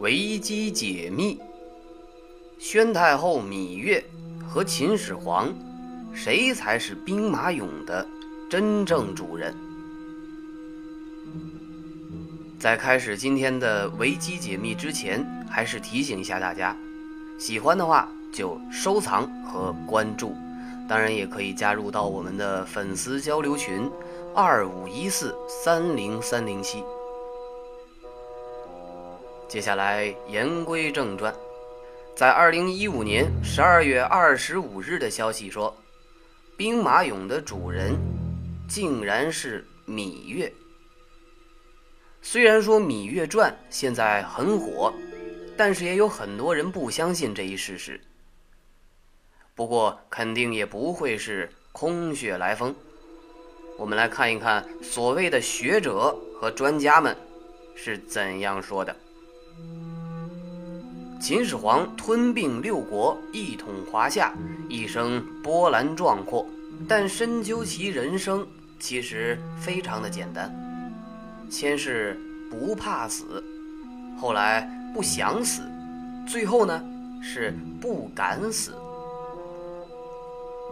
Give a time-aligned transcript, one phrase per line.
[0.00, 1.38] 维基解密：
[2.58, 4.02] 宣太后芈月
[4.48, 5.52] 和秦始皇，
[6.14, 8.06] 谁才是兵马俑的
[8.48, 9.54] 真正主人？
[12.58, 16.74] 在开始今天的维基解密之前，还是提醒一下大家，
[17.38, 20.34] 喜欢的话就收藏和关注，
[20.88, 23.86] 当然也可以加入到我们的粉丝交流群：
[24.34, 26.82] 二五一四三零三零七。
[29.50, 31.34] 接下来言归正传，
[32.14, 35.76] 在二零一五年十二月二十五日的消息说，
[36.56, 37.98] 兵马俑的主人
[38.68, 40.52] 竟然是芈月。
[42.22, 44.94] 虽然说《芈月传》现在很火，
[45.56, 48.00] 但是也有很多人不相信这一事实。
[49.56, 52.72] 不过肯定也不会是空穴来风。
[53.76, 57.16] 我们来看一看所谓的学者和专家们
[57.74, 58.94] 是怎样说的。
[61.20, 64.32] 秦始皇吞并六国，一统华夏，
[64.70, 66.46] 一生波澜壮阔。
[66.88, 68.46] 但深究其人生，
[68.78, 70.50] 其实非常的简单。
[71.50, 72.18] 先是
[72.50, 73.44] 不怕死，
[74.18, 75.60] 后来不想死，
[76.26, 76.82] 最后呢
[77.22, 78.72] 是不敢死。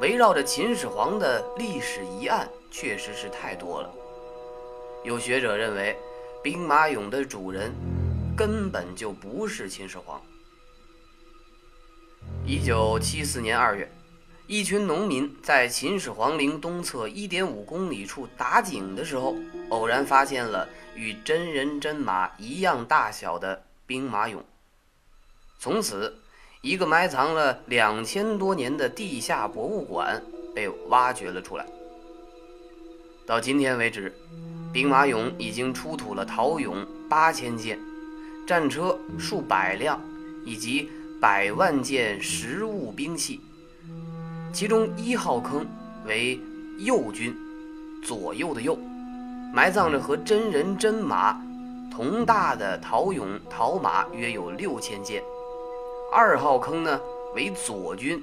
[0.00, 3.92] 围绕着秦始皇的历史疑案确实是太多了。
[5.04, 5.94] 有学者认为，
[6.42, 7.70] 兵马俑的主人
[8.34, 10.18] 根本就不是秦始皇。
[12.46, 13.90] 一九七四年二月，
[14.46, 19.36] 一群农民在秦始皇陵东侧一点五公里处打井的时候，
[19.68, 24.38] 偶然发现了与真人真马一样大小的兵马俑。
[25.58, 26.16] 从此，
[26.62, 30.22] 一个埋藏了两千多年的地下博物馆
[30.54, 31.66] 被挖掘了出来。
[33.26, 34.16] 到今天为止，
[34.72, 37.78] 兵马俑已经出土了陶俑八千件，
[38.46, 40.00] 战车数百辆，
[40.46, 40.90] 以及。
[41.20, 43.40] 百万件实物兵器，
[44.52, 45.66] 其中一号坑
[46.06, 46.38] 为
[46.78, 47.34] 右军，
[48.04, 48.78] 左右的右，
[49.52, 51.36] 埋葬着和真人真马
[51.90, 55.20] 同大的陶俑陶马约有六千件。
[56.12, 57.00] 二号坑呢
[57.34, 58.22] 为左军，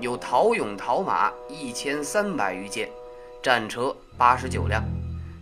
[0.00, 2.90] 有陶俑陶马一千三百余件，
[3.40, 4.82] 战车八十九辆，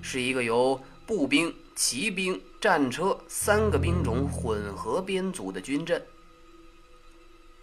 [0.02, 6.02] 是一个由步兵、骑兵、战车三个兵种混合编组的军阵。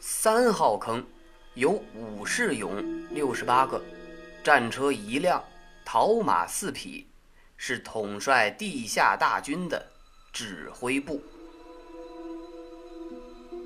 [0.01, 1.05] 三号坑
[1.55, 3.81] 有武士俑六十八个，
[4.41, 5.43] 战车一辆，
[5.83, 7.05] 陶马四匹，
[7.57, 9.85] 是统帅地下大军的
[10.31, 11.21] 指挥部。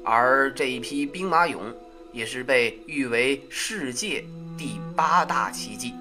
[0.03, 1.71] 而这一批兵马俑
[2.11, 4.25] 也是被誉为世界
[4.57, 5.93] 第八大奇迹。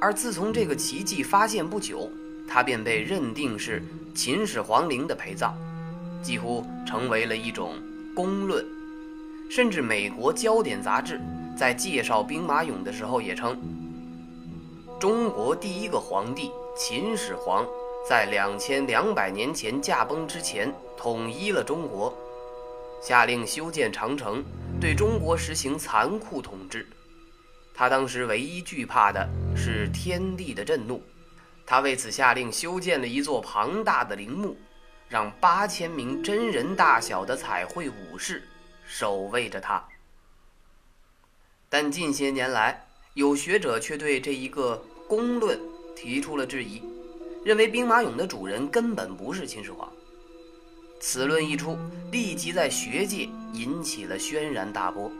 [0.00, 2.10] 而自从这个奇迹发现不久，
[2.48, 3.82] 它便被认定是
[4.14, 5.54] 秦始皇陵的陪葬。
[6.24, 7.74] 几乎成为了一种
[8.16, 8.64] 公论，
[9.50, 11.20] 甚至美国焦点杂志
[11.54, 13.54] 在介绍兵马俑的时候也称，
[14.98, 17.66] 中国第一个皇帝秦始皇
[18.08, 22.16] 在两千两百年前驾崩之前统一了中国，
[23.02, 24.42] 下令修建长城，
[24.80, 26.88] 对中国实行残酷统治。
[27.74, 31.02] 他当时唯一惧怕的是天地的震怒，
[31.66, 34.56] 他为此下令修建了一座庞大的陵墓。
[35.08, 38.42] 让八千名真人大小的彩绘武士
[38.86, 39.82] 守卫着他，
[41.68, 45.58] 但近些年来，有学者却对这一个公论
[45.94, 46.82] 提出了质疑，
[47.44, 49.90] 认为兵马俑的主人根本不是秦始皇。
[51.00, 51.76] 此论一出，
[52.10, 55.12] 立即在学界引起了轩然大波。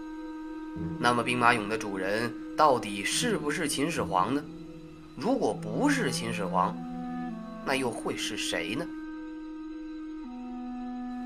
[0.98, 4.42] 那么，兵马俑的主人到底是不是秦始皇呢？
[5.16, 6.76] 如果不是秦始皇，
[7.64, 8.84] 那又会是谁呢？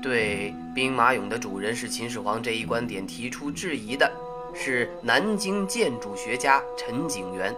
[0.01, 4.09] 对兵马俑的主人是秦始皇这一观点提出质疑的，
[4.55, 7.53] 是南京建筑学家陈景元。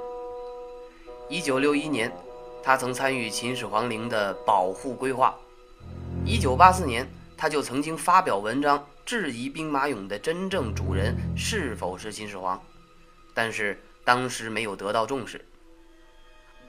[1.29, 2.11] 一九六一年，
[2.63, 5.37] 他曾参与秦始皇陵的保护规划。
[6.25, 7.07] 一九八四年，
[7.37, 12.59] 他就曾经发表文章质疑兵马俑的真正主人是否是秦始皇，
[13.35, 15.45] 但是当时没有得到重视。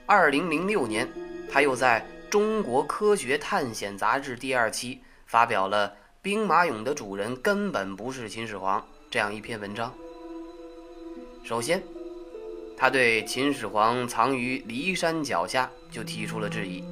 [0.05, 1.11] 二零零六年，
[1.51, 5.01] 他又在《中国科学探险杂志》第二期。
[5.25, 9.93] 发表了“兵马俑的主人根本不是秦始皇”这样一篇文章。
[11.43, 11.83] 首先，
[12.77, 16.83] 他对秦始皇藏于骊山脚下就提出了质疑，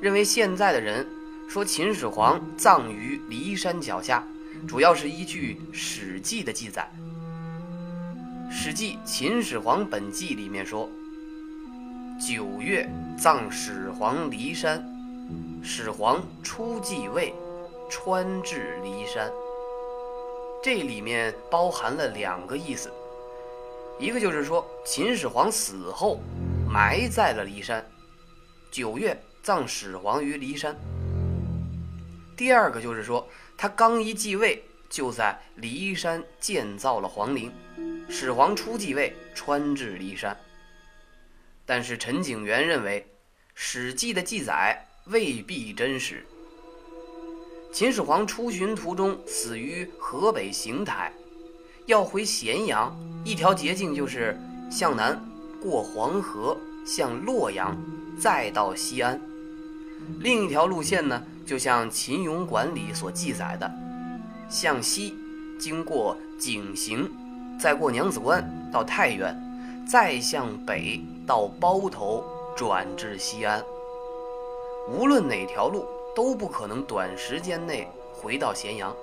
[0.00, 1.06] 认为现在的人
[1.48, 4.26] 说秦始皇葬于骊山脚下，
[4.66, 6.90] 主要是依据《史记》的记载，
[8.52, 10.90] 《史记·秦始皇本纪》里面说
[12.20, 14.84] ：“九月葬始皇骊山。”
[15.62, 17.34] 始皇初继位，
[17.88, 19.30] 穿至骊山。
[20.62, 22.90] 这里面包含了两个意思，
[23.98, 26.20] 一个就是说秦始皇死后
[26.68, 27.84] 埋在了骊山，
[28.70, 30.76] 九月葬始皇于骊山。
[32.36, 33.26] 第二个就是说
[33.56, 37.52] 他刚一继位，就在骊山建造了皇陵，
[38.08, 40.36] 始皇初继位，穿至骊山。
[41.66, 43.00] 但是陈景元认为，
[43.54, 46.24] 《史记》的记载未必真实。
[47.72, 51.12] 秦始皇出巡途中死于河北邢台，
[51.86, 54.38] 要回咸阳，一条捷径就是
[54.70, 55.20] 向南
[55.60, 57.76] 过黄河，向洛阳，
[58.18, 59.18] 再到西安；
[60.20, 63.70] 另一条路线呢，就像《秦俑馆》里所记载的，
[64.48, 65.14] 向西
[65.58, 67.08] 经过井陉，
[67.58, 69.36] 再过娘子关到太原。
[69.88, 72.22] 再向北到包头，
[72.56, 73.60] 转至西安。
[74.88, 78.94] 无论哪条路，都不可能短时间内回到咸阳。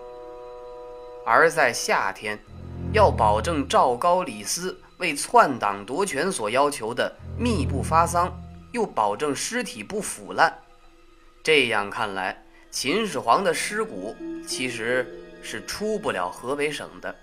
[1.25, 2.39] 而在夏天，
[2.93, 8.31] 要保证赵高、李斯为篡党夺权所要求的密不发丧，
[8.71, 10.57] 又保证尸体不腐烂。
[11.43, 14.15] 这样看来，秦始皇的尸骨
[14.45, 15.05] 其实
[15.41, 17.15] 是出不了河北省的。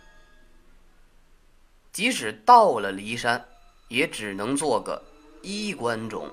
[1.92, 3.44] 即使到了骊山。
[3.88, 5.00] 也只能做个
[5.42, 6.28] 衣冠冢。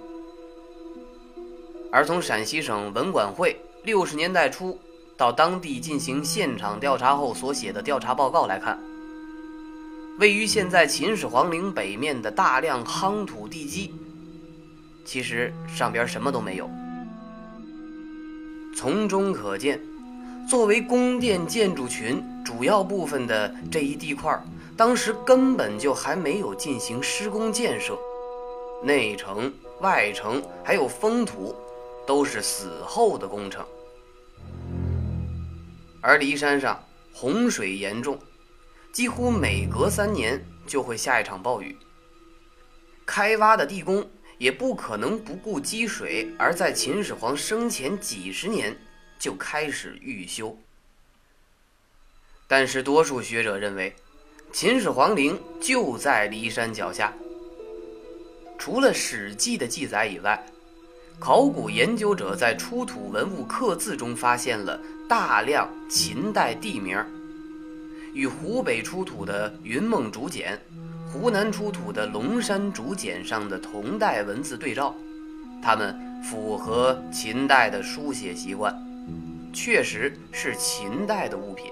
[1.91, 4.79] 而从陕西省文管会六十年代初
[5.17, 8.79] 到当地进行现场调查后所写的调查报告来看，
[10.19, 13.93] 位于现在秦始皇陵北面的大量夯土地基，
[15.05, 16.69] 其实上边什么都没有。
[18.75, 19.79] 从中可见，
[20.49, 24.41] 作为宫殿建筑群主要部分的这一地块。
[24.77, 27.95] 当时根本就还没有进行施工建设，
[28.81, 31.53] 内城、外城还有封土，
[32.05, 33.65] 都是死后的工程。
[36.01, 36.83] 而骊山上
[37.13, 38.19] 洪水严重，
[38.91, 41.77] 几乎每隔三年就会下一场暴雨。
[43.05, 48.75] 开挖的地宫也不可能不顾积水，而在秦始皇生前几十年
[49.19, 50.57] 就开始预修。
[52.47, 53.95] 但是多数学者认为。
[54.53, 57.13] 秦始皇陵就在骊山脚下。
[58.59, 60.45] 除了《史记》的记载以外，
[61.21, 66.97] 考古研究者在出土文物刻字中发现了大量秦代地名，
[68.11, 70.59] 与湖北出土的云梦竹简、
[71.13, 74.95] 湖南出土的龙山竹简上的同代文字对照，
[75.61, 78.75] 它们符合秦代的书写习惯，
[79.53, 81.67] 确实是秦代的物品。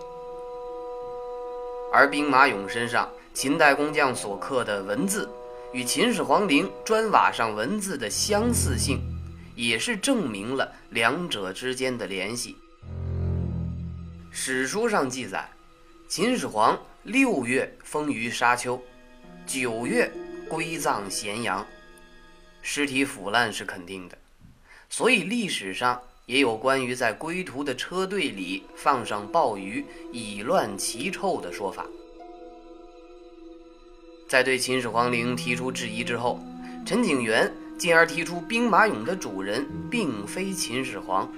[1.92, 5.28] 而兵马俑身上秦代工匠所刻的文字，
[5.74, 9.02] 与秦始皇陵砖瓦上文字的相似性，
[9.59, 12.56] 也是证明了两者之间的联系。
[14.31, 15.50] 史书上记载，
[16.07, 18.81] 秦始皇六月封于沙丘，
[19.45, 20.09] 九月
[20.47, 21.67] 归葬咸阳，
[22.61, 24.17] 尸体腐烂是肯定的，
[24.89, 26.01] 所以历史上。
[26.25, 29.83] 也有关于在归途的车队里放上鲍鱼
[30.13, 31.88] 以乱其臭的说法。
[34.27, 36.39] 在对秦始皇陵提出质疑之后，
[36.85, 41.31] 陈景元进而提出兵马俑的主人并非秦始皇，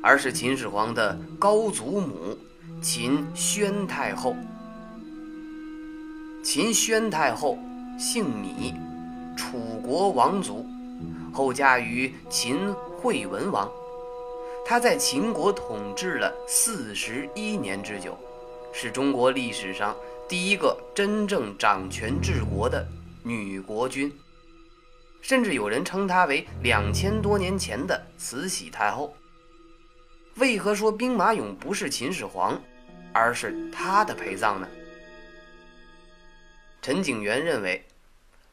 [0.00, 2.38] 而是秦始皇的高祖母
[2.80, 4.36] 秦宣太后。
[6.40, 7.58] 秦宣太后
[7.98, 8.72] 姓芈，
[9.36, 10.64] 楚国王族，
[11.32, 13.68] 后嫁于秦惠文王。
[14.64, 18.16] 她在秦国统治了四十一年之久，
[18.72, 19.96] 是中国历史上
[20.28, 22.86] 第一个真正掌权治国的
[23.24, 24.12] 女国君，
[25.20, 29.14] 甚至有人称她为两千多年前的慈禧太后。
[30.36, 32.60] 为何说兵马俑不是秦始皇，
[33.12, 34.68] 而是他的陪葬呢？
[36.80, 37.84] 陈景元认为，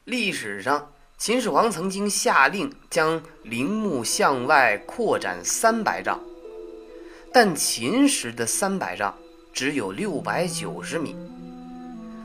[0.06, 0.92] 历史上。
[1.18, 6.20] 秦始皇曾经下令将陵墓向外扩展三百丈，
[7.32, 9.18] 但秦时的三百丈
[9.54, 11.16] 只有六百九十米，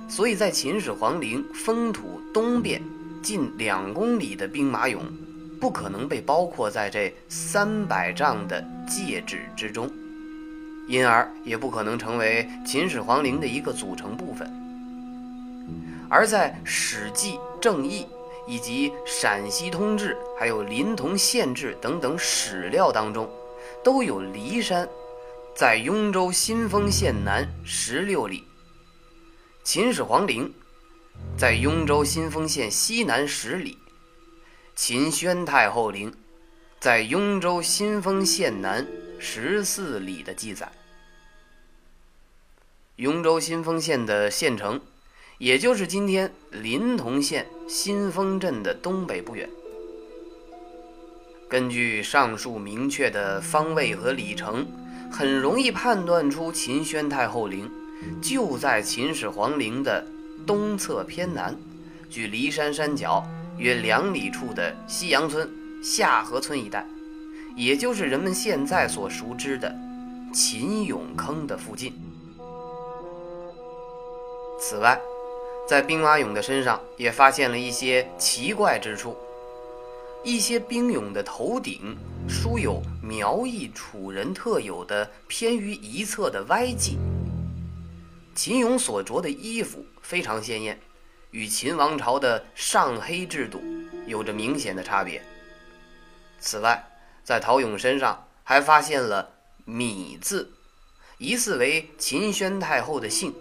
[0.08, 2.82] 所以在秦始皇陵封土东边
[3.22, 4.98] 近两公里的兵马俑，
[5.60, 9.90] 不可能被包括在这三百丈的界址之中，
[10.88, 14.50] 因而也不可能成为秦始皇陵的一个组成部分。
[16.08, 18.04] 而在《史记·正义》。
[18.48, 23.30] 以及《陕西通志》、还有《临潼县志》等等史料当中，
[23.84, 24.88] 都有骊山
[25.54, 28.42] 在雍州新丰县南十六里，
[29.62, 30.52] 秦始皇陵
[31.36, 33.78] 在雍州新丰县西南十里，
[34.76, 36.12] 秦宣太后陵
[36.78, 38.86] 在雍州新丰县南
[39.18, 40.70] 十四里的记载。
[42.96, 44.80] 雍州新丰县的县城，
[45.38, 49.48] 也就是今天临潼县新丰镇的东北不远。
[51.48, 54.66] 根据上述明确的方位和里程，
[55.10, 57.70] 很容易判断出秦宣太后陵
[58.22, 60.06] 就在秦始皇陵的
[60.46, 61.56] 东侧偏南，
[62.08, 63.24] 距骊山山脚
[63.56, 65.48] 约两里处的西阳村、
[65.82, 66.86] 下河村一带，
[67.56, 69.74] 也就是人们现在所熟知的
[70.32, 71.92] 秦俑坑的附近。
[74.58, 75.00] 此外，
[75.68, 79.16] 在兵马俑的身上也发现了一些奇怪之处。
[80.22, 81.96] 一些兵俑的头顶
[82.28, 86.98] 书有描绘楚人特有的偏于一侧的歪迹。
[88.34, 90.80] 秦俑所着的衣服非常鲜艳，
[91.30, 93.62] 与秦王朝的上黑制度
[94.06, 95.22] 有着明显的差别。
[96.38, 96.82] 此外，
[97.22, 99.34] 在陶俑身上还发现了
[99.66, 100.50] “芈”字，
[101.18, 103.34] 疑似为秦宣太后的姓。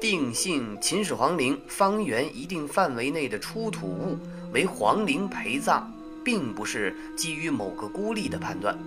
[0.00, 4.16] 定性秦始皇陵方圆一定范围内的出土物
[4.52, 5.92] 为皇陵陪葬，
[6.24, 8.78] 并不是基于某个孤立的判断。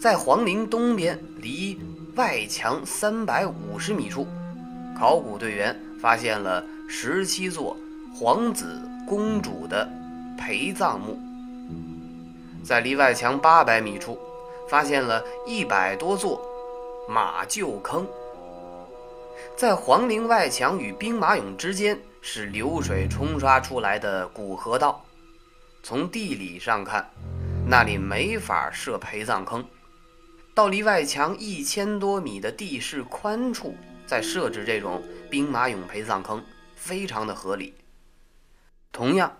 [0.00, 1.80] 在皇陵东边，离
[2.16, 4.26] 外墙三百五十米处，
[4.98, 7.76] 考古队员发现了十七座
[8.14, 9.88] 皇子公主的
[10.36, 11.18] 陪葬墓。
[12.64, 14.18] 在离外墙八百米处，
[14.68, 16.40] 发现了一百多座
[17.08, 18.06] 马厩坑。
[19.56, 25.04] 在皇陵外墙与兵马俑之间是流水冲刷出来的古河道，
[25.82, 27.08] 从地理上看，
[27.66, 29.64] 那里没法设陪葬坑。
[30.60, 33.74] 到离外墙一千多米的地势宽处
[34.06, 36.44] 再设置这种兵马俑陪葬坑，
[36.76, 37.72] 非常的合理。
[38.92, 39.38] 同样，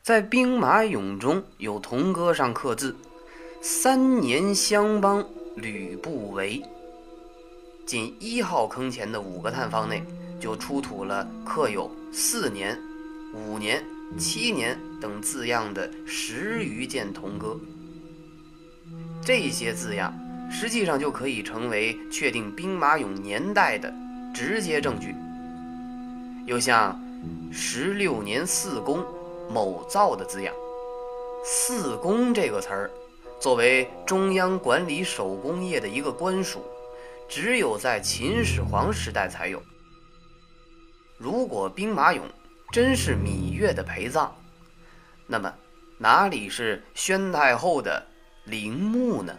[0.00, 2.96] 在兵马俑中有铜戈上刻字
[3.60, 6.62] “三年相帮吕不韦”。
[7.84, 10.02] 仅一号坑前的五个探方内，
[10.40, 12.80] 就出土了刻有“四年
[13.36, 13.84] ”“五年
[14.18, 17.60] ”“七年”等字样的十余件铜戈。
[19.22, 20.10] 这些字样
[20.50, 23.92] 实际上就可以成为确定兵马俑年代的
[24.34, 25.14] 直接证据。
[26.46, 27.00] 又像
[27.52, 29.04] “十六年四公
[29.50, 30.54] 某造”的字样
[31.44, 32.90] ，“四公”这个词儿，
[33.40, 36.64] 作为中央管理手工业的一个官署。
[37.26, 39.60] 只有在秦始皇时代才有。
[41.16, 42.20] 如果兵马俑
[42.70, 44.30] 真是芈月的陪葬，
[45.26, 45.52] 那么
[45.96, 48.06] 哪里是宣太后的
[48.44, 49.34] 陵墓呢？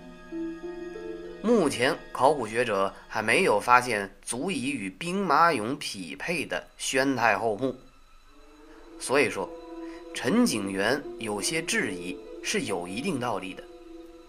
[1.45, 7.75] 目前考古学者还没有发现足以与兵马俑匹配的宣太后墓，
[8.99, 9.47] 所以说
[10.11, 13.61] 陈景元有些质疑是有一定道理的。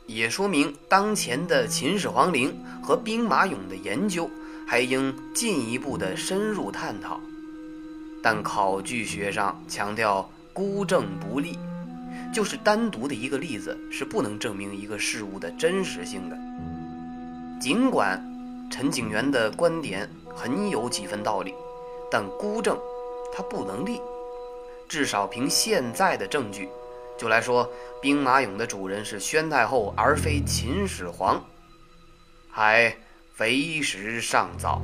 [0.06, 4.30] 也说明当前的秦始皇陵和兵马俑的研究
[4.68, 7.18] 还应进一步的深入探讨，
[8.22, 11.58] 但考据学上强调孤证不立，
[12.30, 16.36] 就是单独的一个例子是不能证明一个事物的真实性的。
[17.58, 18.22] 尽管
[18.70, 21.54] 陈景元的观点很有几分道理，
[22.10, 22.78] 但孤证
[23.32, 24.00] 他不能立，
[24.88, 26.68] 至少凭现在的证据。
[27.16, 27.68] 就来说，
[28.00, 31.42] 兵马俑的主人是宣太后，而非秦始皇，
[32.50, 32.94] 还
[33.38, 34.82] 为时尚早。